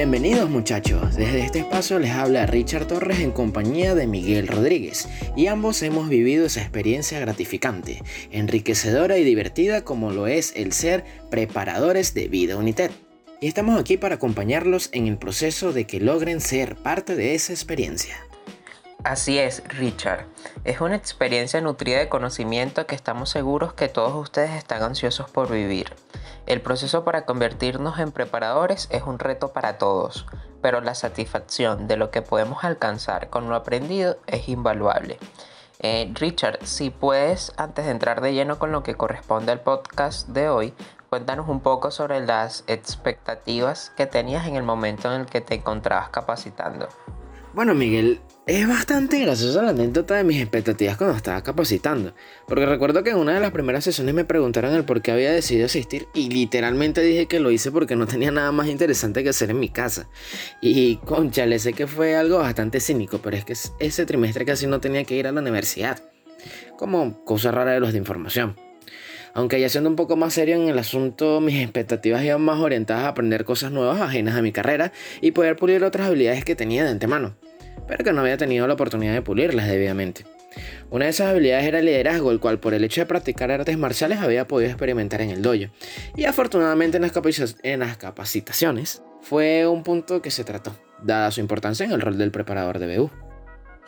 [0.00, 5.48] Bienvenidos muchachos, desde este espacio les habla Richard Torres en compañía de Miguel Rodríguez y
[5.48, 12.14] ambos hemos vivido esa experiencia gratificante, enriquecedora y divertida como lo es el ser preparadores
[12.14, 12.90] de vida United.
[13.42, 17.52] Y estamos aquí para acompañarlos en el proceso de que logren ser parte de esa
[17.52, 18.16] experiencia.
[19.04, 20.26] Así es, Richard.
[20.64, 25.50] Es una experiencia nutrida de conocimiento que estamos seguros que todos ustedes están ansiosos por
[25.50, 25.94] vivir.
[26.46, 30.26] El proceso para convertirnos en preparadores es un reto para todos,
[30.60, 35.18] pero la satisfacción de lo que podemos alcanzar con lo aprendido es invaluable.
[35.78, 40.28] Eh, Richard, si puedes, antes de entrar de lleno con lo que corresponde al podcast
[40.28, 40.74] de hoy,
[41.08, 45.54] cuéntanos un poco sobre las expectativas que tenías en el momento en el que te
[45.54, 46.86] encontrabas capacitando.
[47.54, 52.14] Bueno, Miguel, es bastante graciosa la anécdota de mis expectativas cuando estaba capacitando,
[52.48, 55.30] porque recuerdo que en una de las primeras sesiones me preguntaron el por qué había
[55.30, 59.28] decidido asistir y literalmente dije que lo hice porque no tenía nada más interesante que
[59.28, 60.08] hacer en mi casa.
[60.60, 64.66] Y concha, le sé que fue algo bastante cínico, pero es que ese trimestre casi
[64.66, 66.02] no tenía que ir a la universidad,
[66.76, 68.56] como cosa rara de los de información.
[69.32, 73.04] Aunque ya siendo un poco más serio en el asunto, mis expectativas iban más orientadas
[73.04, 76.82] a aprender cosas nuevas ajenas a mi carrera y poder pulir otras habilidades que tenía
[76.82, 77.36] de antemano,
[77.86, 80.24] pero que no había tenido la oportunidad de pulirlas debidamente.
[80.90, 83.78] Una de esas habilidades era el liderazgo, el cual por el hecho de practicar artes
[83.78, 85.70] marciales había podido experimentar en el dojo.
[86.16, 91.40] Y afortunadamente en las, en las capacitaciones fue un punto que se trató, dada su
[91.40, 93.10] importancia en el rol del preparador de BU.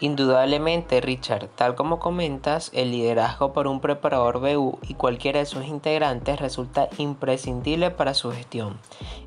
[0.02, 5.64] Indudablemente, Richard, tal como comentas, el liderazgo por un preparador BU y cualquiera de sus
[5.64, 8.80] integrantes resulta imprescindible para su gestión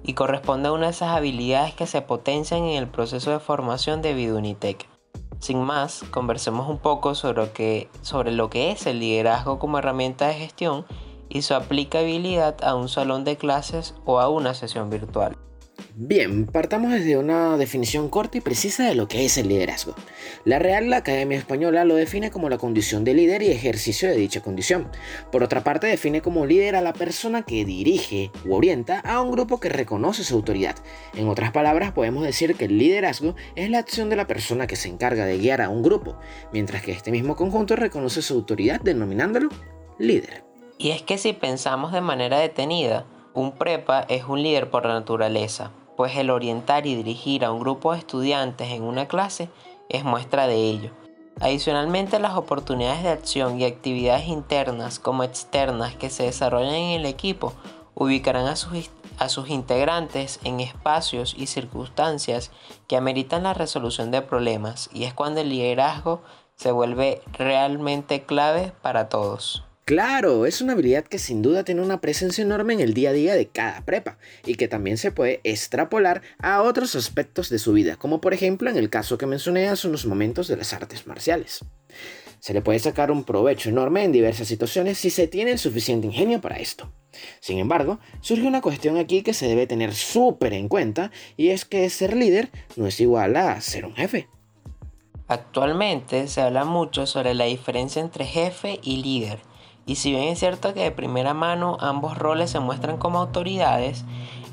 [0.04, 4.02] y corresponde a una de esas habilidades que se potencian en el proceso de formación
[4.02, 4.86] de Vidunitec.
[5.40, 9.78] Sin más, conversemos un poco sobre lo, que, sobre lo que es el liderazgo como
[9.78, 10.86] herramienta de gestión
[11.30, 15.38] y su aplicabilidad a un salón de clases o a una sesión virtual.
[15.98, 19.96] Bien, partamos desde una definición corta y precisa de lo que es el liderazgo.
[20.44, 24.42] La Real Academia Española lo define como la condición de líder y ejercicio de dicha
[24.42, 24.90] condición.
[25.32, 29.32] Por otra parte, define como líder a la persona que dirige u orienta a un
[29.32, 30.76] grupo que reconoce su autoridad.
[31.14, 34.76] En otras palabras, podemos decir que el liderazgo es la acción de la persona que
[34.76, 36.20] se encarga de guiar a un grupo,
[36.52, 39.48] mientras que este mismo conjunto reconoce su autoridad denominándolo
[39.98, 40.44] líder.
[40.78, 45.72] Y es que si pensamos de manera detenida, un prepa es un líder por naturaleza,
[45.96, 49.50] pues el orientar y dirigir a un grupo de estudiantes en una clase
[49.90, 50.92] es muestra de ello.
[51.42, 57.06] Adicionalmente, las oportunidades de acción y actividades internas como externas que se desarrollan en el
[57.06, 57.54] equipo
[57.94, 62.52] ubicarán a sus, a sus integrantes en espacios y circunstancias
[62.88, 66.22] que ameritan la resolución de problemas y es cuando el liderazgo
[66.56, 69.64] se vuelve realmente clave para todos.
[69.86, 73.14] Claro, es una habilidad que sin duda tiene una presencia enorme en el día a
[73.14, 77.72] día de cada prepa y que también se puede extrapolar a otros aspectos de su
[77.72, 81.06] vida, como por ejemplo en el caso que mencioné hace unos momentos de las artes
[81.06, 81.64] marciales.
[82.40, 86.08] Se le puede sacar un provecho enorme en diversas situaciones si se tiene el suficiente
[86.08, 86.92] ingenio para esto.
[87.40, 91.64] Sin embargo, surge una cuestión aquí que se debe tener súper en cuenta y es
[91.64, 94.30] que ser líder no es igual a ser un jefe.
[95.28, 99.38] Actualmente se habla mucho sobre la diferencia entre jefe y líder
[99.86, 104.04] y si bien es cierto que de primera mano ambos roles se muestran como autoridades,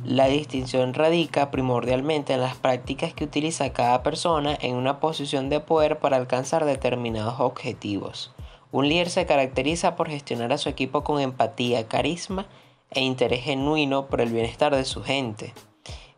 [0.04, 5.60] la distinción radica primordialmente en las prácticas que utiliza cada persona en una posición de
[5.60, 8.34] poder para alcanzar determinados objetivos.
[8.72, 12.46] Un líder se caracteriza por gestionar a su equipo con empatía, carisma
[12.90, 15.54] e interés genuino por el bienestar de su gente.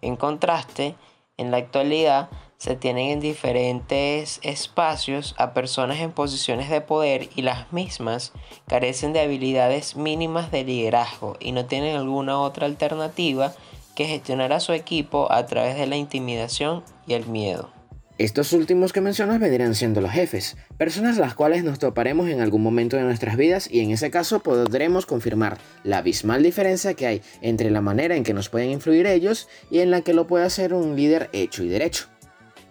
[0.00, 0.96] En contraste,
[1.36, 2.30] en la actualidad,
[2.64, 8.32] se tienen en diferentes espacios a personas en posiciones de poder y las mismas
[8.66, 13.52] carecen de habilidades mínimas de liderazgo y no tienen alguna otra alternativa
[13.94, 17.70] que gestionar a su equipo a través de la intimidación y el miedo.
[18.16, 22.62] Estos últimos que mencionas vendrían siendo los jefes, personas las cuales nos toparemos en algún
[22.62, 27.22] momento de nuestras vidas y en ese caso podremos confirmar la abismal diferencia que hay
[27.42, 30.46] entre la manera en que nos pueden influir ellos y en la que lo puede
[30.46, 32.13] hacer un líder hecho y derecho.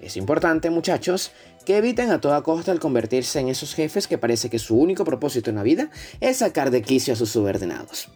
[0.06, 1.32] Es importante, muchachos,
[1.66, 5.06] que eviten a toda costa el convertirse en esos jefes que parece que su único
[5.06, 5.90] propósito en la vida
[6.20, 8.10] es sacar de quicio a sus subordinados.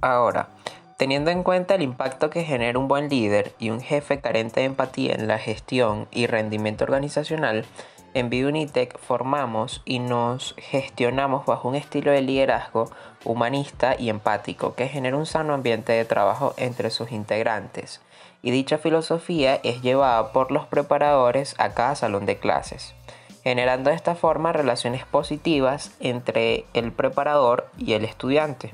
[0.00, 0.48] Ahora,
[0.96, 4.66] teniendo en cuenta el impacto que genera un buen líder y un jefe carente de
[4.66, 7.64] empatía en la gestión y rendimiento organizacional,
[8.14, 12.90] en Bidunitec formamos y nos gestionamos bajo un estilo de liderazgo
[13.24, 18.00] humanista y empático que genera un sano ambiente de trabajo entre sus integrantes
[18.46, 22.94] y dicha filosofía es llevada por los preparadores a cada salón de clases,
[23.42, 28.72] generando de esta forma relaciones positivas entre el preparador y el estudiante.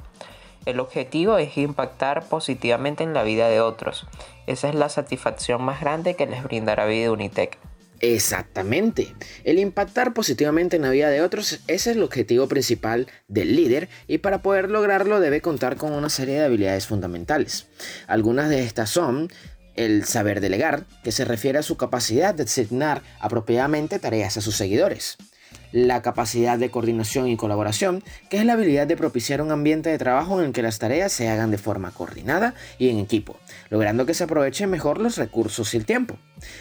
[0.66, 4.06] El objetivo es impactar positivamente en la vida de otros.
[4.46, 7.56] Esa es la satisfacción más grande que les brindará Vida Unitec.
[8.00, 9.14] Exactamente.
[9.44, 14.18] El impactar positivamente en la vida de otros es el objetivo principal del líder y
[14.18, 17.68] para poder lograrlo debe contar con una serie de habilidades fundamentales.
[18.06, 19.30] Algunas de estas son
[19.74, 24.56] el saber delegar, que se refiere a su capacidad de asignar apropiadamente tareas a sus
[24.56, 25.18] seguidores
[25.72, 29.98] la capacidad de coordinación y colaboración, que es la habilidad de propiciar un ambiente de
[29.98, 33.36] trabajo en el que las tareas se hagan de forma coordinada y en equipo,
[33.70, 36.18] logrando que se aprovechen mejor los recursos y el tiempo.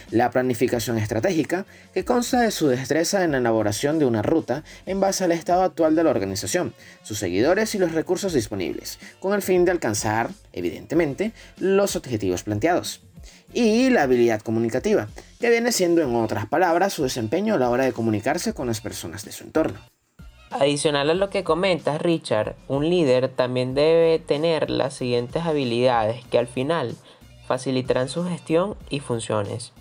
[0.09, 4.99] La planificación estratégica, que consta de su destreza en la elaboración de una ruta en
[4.99, 6.73] base al estado actual de la organización,
[7.03, 13.01] sus seguidores y los recursos disponibles, con el fin de alcanzar, evidentemente, los objetivos planteados
[13.53, 15.07] y la habilidad comunicativa,
[15.39, 18.81] que viene siendo en otras palabras su desempeño a la hora de comunicarse con las
[18.81, 19.80] personas de su entorno.
[20.51, 26.38] Adicional a lo que comentas, Richard, un líder también debe tener las siguientes habilidades que
[26.38, 26.95] al final
[27.48, 29.71] facilitarán su gestión y funciones.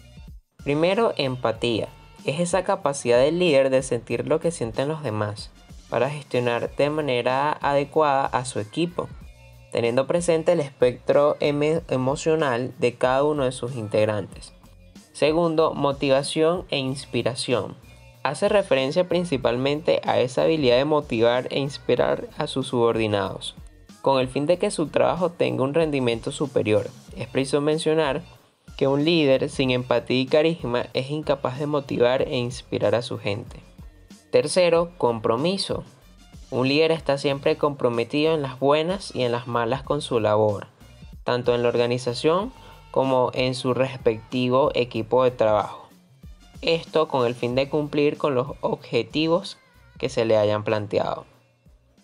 [0.63, 1.89] Primero, empatía.
[2.25, 5.51] Es esa capacidad del líder de sentir lo que sienten los demás
[5.89, 9.09] para gestionar de manera adecuada a su equipo
[9.73, 14.53] teniendo presente el espectro emocional de cada uno de sus integrantes.
[15.13, 17.77] Segundo, motivación e inspiración.
[18.23, 23.55] Hace referencia principalmente a esa habilidad de motivar e inspirar a sus subordinados,
[24.03, 26.89] con el fin de que su trabajo tenga un rendimiento superior.
[27.17, 28.23] Es preciso mencionar
[28.77, 33.19] que un líder sin empatía y carisma es incapaz de motivar e inspirar a su
[33.19, 33.61] gente.
[34.31, 35.85] Tercero, compromiso.
[36.51, 40.67] Un líder está siempre comprometido en las buenas y en las malas con su labor,
[41.23, 42.53] tanto en la organización
[42.91, 45.89] como en su respectivo equipo de trabajo.
[46.61, 49.59] Esto con el fin de cumplir con los objetivos
[49.97, 51.25] que se le hayan planteado.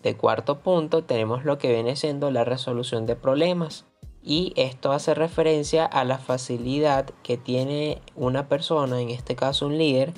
[0.01, 3.85] De cuarto punto tenemos lo que viene siendo la resolución de problemas
[4.23, 9.77] y esto hace referencia a la facilidad que tiene una persona, en este caso un
[9.77, 10.13] líder,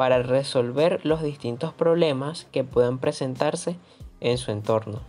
[0.00, 3.76] para resolver los distintos problemas que puedan presentarse
[4.20, 5.00] en su entorno.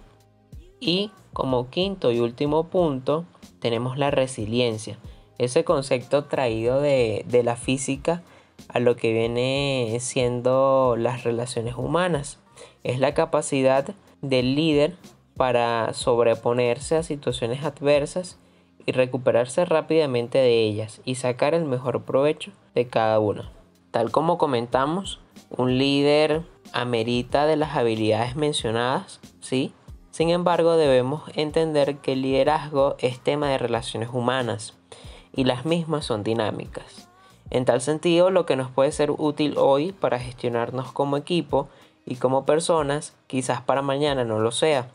[0.81, 3.23] Y como quinto y último punto
[3.61, 4.97] tenemos la resiliencia,
[5.37, 8.21] ese concepto traído de, la física
[8.67, 12.39] a lo que viene siendo las relaciones humanas.
[12.83, 14.97] Es la capacidad del líder
[15.37, 18.39] para sobreponerse a situaciones adversas
[18.85, 23.53] y recuperarse rápidamente de ellas y sacar el mejor provecho de cada una.
[23.91, 26.43] Tal como comentamos, un líder
[26.73, 29.73] amerita de las habilidades mencionadas, ¿sí?
[30.11, 34.77] Sin embargo, debemos entender que el liderazgo es tema de relaciones humanas
[35.33, 37.09] y las mismas son dinámicas.
[37.49, 41.67] En tal sentido, lo que nos puede ser útil hoy para gestionarnos como equipo
[42.05, 44.89] y como personas, quizás para mañana no lo sea.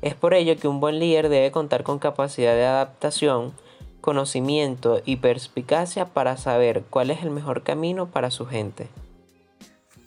[0.00, 3.52] Es por ello que un buen líder debe contar con capacidad de adaptación,
[4.08, 8.86] conocimiento y perspicacia para saber cuál es el mejor camino para su gente.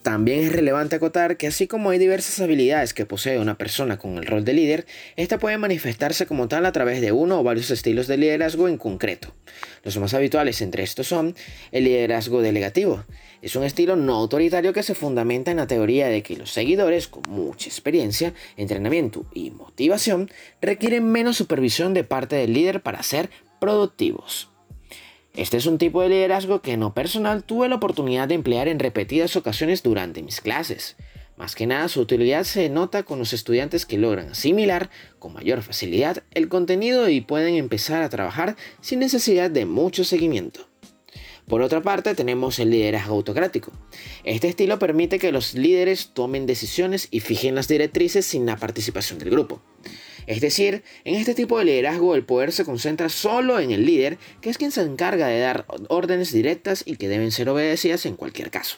[0.02, 4.18] También es relevante acotar que así como hay diversas habilidades que posee una persona con
[4.18, 4.88] el rol de líder,
[5.18, 8.78] esta puede manifestarse como tal a través de uno o varios estilos de liderazgo en
[8.78, 9.36] concreto.
[9.84, 11.36] Los más habituales entre estos son
[11.72, 13.06] el liderazgo delegativo.
[13.44, 17.08] Es un estilo no autoritario que se fundamenta en la teoría de que los seguidores
[17.08, 23.30] con mucha experiencia, entrenamiento y motivación requieren menos supervisión de parte del líder para ser
[23.62, 24.50] productivos.
[25.36, 28.68] Este es un tipo de liderazgo que en lo personal tuve la oportunidad de emplear
[28.68, 30.98] en repetidas ocasiones durante mis clases.
[31.38, 34.90] Más que nada su utilidad se nota con los estudiantes que logran asimilar
[35.20, 40.68] con mayor facilidad el contenido y pueden empezar a trabajar sin necesidad de mucho seguimiento.
[41.48, 43.72] Por otra parte tenemos el liderazgo autocrático.
[44.24, 49.20] Este estilo permite que los líderes tomen decisiones y fijen las directrices sin la participación
[49.20, 49.62] del grupo.
[50.28, 54.18] Es decir, en este tipo de liderazgo el poder se concentra solo en el líder,
[54.42, 58.16] que es quien se encarga de dar órdenes directas y que deben ser obedecidas en
[58.16, 58.78] cualquier caso.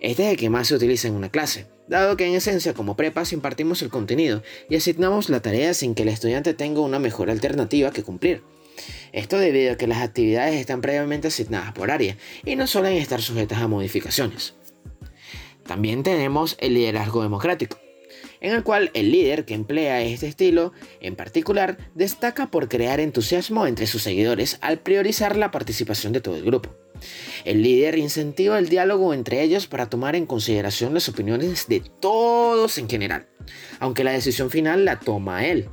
[0.00, 2.96] Este es el que más se utiliza en una clase, dado que en esencia como
[2.96, 7.30] prepas impartimos el contenido y asignamos la tarea sin que el estudiante tenga una mejor
[7.30, 8.42] alternativa que cumplir.
[9.12, 13.22] Esto debido a que las actividades están previamente asignadas por área y no suelen estar
[13.22, 14.54] sujetas a modificaciones.
[15.66, 17.78] También tenemos el liderazgo democrático,
[18.42, 23.66] en el cual el líder que emplea este estilo en particular destaca por crear entusiasmo
[23.66, 26.76] entre sus seguidores al priorizar la participación de todo el grupo.
[27.44, 32.78] El líder incentiva el diálogo entre ellos para tomar en consideración las opiniones de todos
[32.78, 33.28] en general,
[33.80, 35.68] aunque la decisión final la toma él.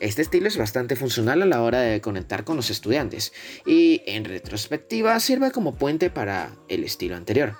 [0.00, 3.32] Este estilo es bastante funcional a la hora de conectar con los estudiantes
[3.64, 7.56] y en retrospectiva sirve como puente para el estilo anterior.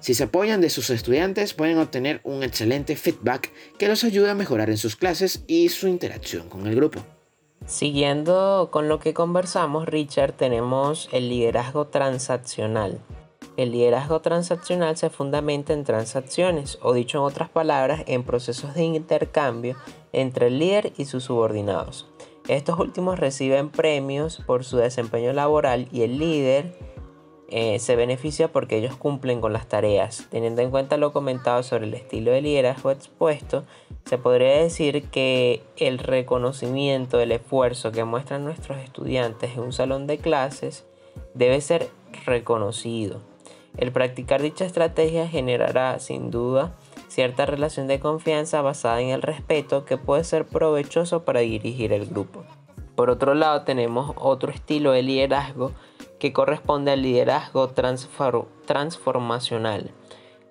[0.00, 4.34] Si se apoyan de sus estudiantes pueden obtener un excelente feedback que los ayuda a
[4.34, 7.04] mejorar en sus clases y su interacción con el grupo.
[7.66, 13.00] Siguiendo con lo que conversamos, Richard, tenemos el liderazgo transaccional.
[13.56, 18.84] El liderazgo transaccional se fundamenta en transacciones, o dicho en otras palabras, en procesos de
[18.84, 19.76] intercambio
[20.12, 22.08] entre el líder y sus subordinados.
[22.48, 26.74] Estos últimos reciben premios por su desempeño laboral y el líder
[27.50, 30.26] eh, se beneficia porque ellos cumplen con las tareas.
[30.30, 33.64] Teniendo en cuenta lo comentado sobre el estilo de liderazgo expuesto,
[34.04, 40.06] se podría decir que el reconocimiento del esfuerzo que muestran nuestros estudiantes en un salón
[40.06, 40.84] de clases
[41.34, 41.88] debe ser
[42.24, 43.20] reconocido.
[43.76, 46.76] El practicar dicha estrategia generará sin duda
[47.08, 52.06] cierta relación de confianza basada en el respeto que puede ser provechoso para dirigir el
[52.06, 52.44] grupo.
[52.94, 55.72] Por otro lado tenemos otro estilo de liderazgo
[56.20, 59.90] que corresponde al liderazgo transformacional.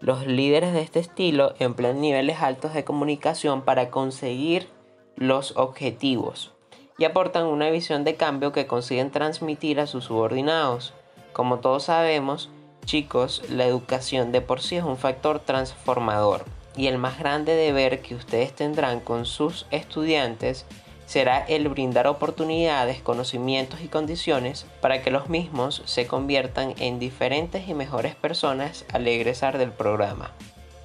[0.02, 4.68] Los líderes de este estilo emplean niveles altos de comunicación para conseguir
[5.16, 6.52] los objetivos
[6.98, 10.94] y aportan una visión de cambio que consiguen transmitir a sus subordinados.
[11.32, 12.50] Como todos sabemos,
[12.86, 16.44] chicos, la educación de por sí es un factor transformador
[16.76, 20.66] y el más grande deber que ustedes tendrán con sus estudiantes
[21.10, 27.68] será el brindar oportunidades, conocimientos y condiciones para que los mismos se conviertan en diferentes
[27.68, 30.36] y mejores personas al egresar del programa.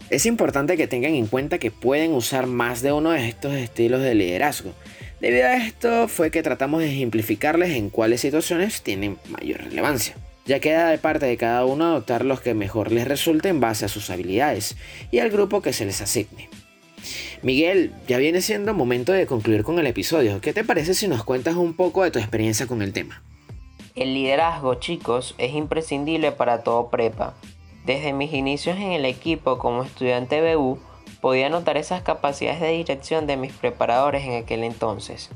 [0.08, 4.00] Es importante que tengan en cuenta que pueden usar más de uno de estos estilos
[4.00, 4.72] de liderazgo.
[5.20, 10.16] Debido a esto fue que tratamos de ejemplificarles en cuáles situaciones tienen mayor relevancia.
[10.46, 13.84] Ya queda de parte de cada uno adoptar los que mejor les resulte en base
[13.84, 14.74] a sus habilidades
[15.10, 16.48] y al grupo que se les asigne.
[17.42, 20.40] Miguel, ya viene siendo momento de concluir con el episodio.
[20.40, 23.22] ¿Qué te parece si nos cuentas un poco de tu experiencia con el tema?
[23.94, 27.34] El liderazgo, chicos, es imprescindible para todo prepa.
[27.84, 30.78] Desde mis inicios en el equipo como estudiante BU,
[31.20, 35.30] podía notar esas capacidades de dirección de mis preparadores en aquel entonces,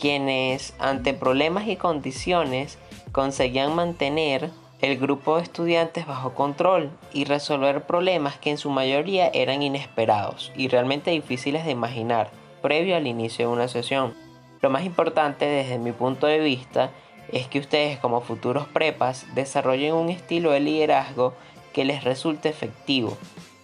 [0.00, 2.78] quienes ante problemas y condiciones
[3.12, 9.28] conseguían mantener el grupo de estudiantes bajo control y resolver problemas que en su mayoría
[9.28, 12.30] eran inesperados y realmente difíciles de imaginar
[12.60, 14.14] previo al inicio de una sesión.
[14.60, 16.90] Lo más importante desde mi punto de vista
[17.32, 21.34] es que ustedes como futuros prepas desarrollen un estilo de liderazgo
[21.72, 23.16] que les resulte efectivo,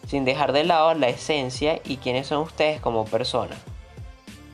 [0.06, 3.56] sin dejar de lado la esencia y quiénes son ustedes como persona.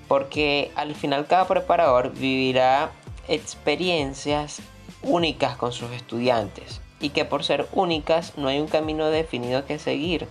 [0.06, 2.90] Porque al final cada preparador vivirá
[3.28, 4.60] experiencias
[5.02, 9.78] únicas con sus estudiantes y que por ser únicas no hay un camino definido que
[9.78, 10.26] seguir.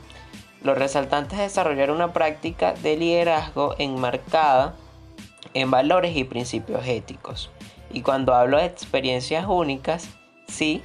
[0.62, 4.76] Lo resaltante es desarrollar una práctica de liderazgo enmarcada
[5.54, 7.50] en valores y principios éticos.
[7.92, 10.10] Y cuando hablo de experiencias únicas,
[10.48, 10.82] sí,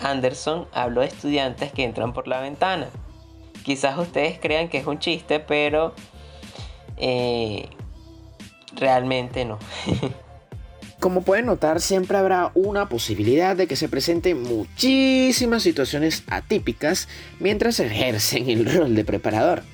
[0.00, 2.88] Anderson habló de estudiantes que entran por la ventana.
[3.64, 5.94] Quizás ustedes crean que es un chiste, pero
[6.96, 7.68] eh,
[8.76, 9.58] realmente no.
[11.04, 17.08] Como pueden notar, siempre habrá una posibilidad de que se presenten muchísimas situaciones atípicas
[17.40, 19.64] mientras ejercen el rol de preparador.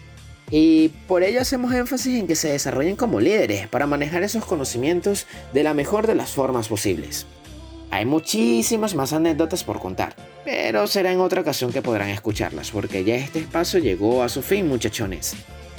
[0.51, 5.29] Y por ello hacemos énfasis en que se desarrollen como líderes para manejar esos conocimientos
[5.53, 7.27] de la mejor de las formas posibles.
[7.93, 13.05] Hay muchísimas más anécdotas por contar, pero será en otra ocasión que podrán escucharlas, porque
[13.05, 15.37] ya este espacio llegó a su fin, muchachones.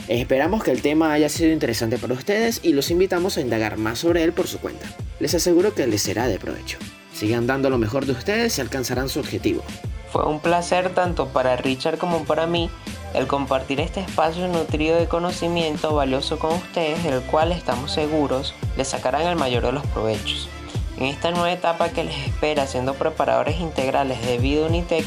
[0.08, 4.00] Esperamos que el tema haya sido interesante para ustedes y los invitamos a indagar más
[4.00, 4.86] sobre él por su cuenta.
[5.20, 6.78] Les aseguro que les será de provecho.
[7.14, 9.64] Sigan dando lo mejor de ustedes y alcanzarán su objetivo.
[10.12, 12.70] Fue un placer tanto para Richard como para mí
[13.14, 18.90] el compartir este espacio nutrido de conocimiento valioso con ustedes, del cual estamos seguros les
[18.90, 20.50] sacarán el mayor de los provechos.
[20.98, 25.06] En esta nueva etapa que les espera siendo preparadores integrales de Vida Unitec,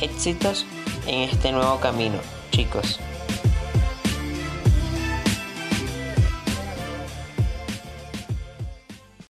[0.00, 0.66] éxitos
[1.06, 2.18] en este nuevo camino,
[2.50, 2.98] chicos.